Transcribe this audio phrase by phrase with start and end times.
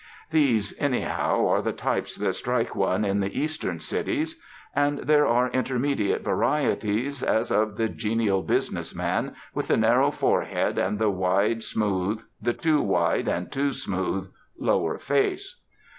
[0.31, 4.41] These, anyhow, are the types that strike one in the Eastern cities.
[4.75, 10.79] And there are intermediate varieties, as of the genial business man, with the narrow forehead
[10.79, 14.27] and the wide, smooth the too wide and too smooth
[14.57, 15.61] lower face.